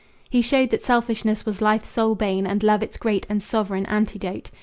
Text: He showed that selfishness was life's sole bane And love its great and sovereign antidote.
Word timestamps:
He 0.31 0.41
showed 0.41 0.71
that 0.71 0.81
selfishness 0.81 1.45
was 1.45 1.61
life's 1.61 1.87
sole 1.89 2.15
bane 2.15 2.47
And 2.47 2.63
love 2.63 2.81
its 2.81 2.97
great 2.97 3.27
and 3.29 3.43
sovereign 3.43 3.85
antidote. 3.85 4.49